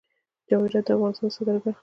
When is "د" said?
0.87-0.89, 1.29-1.33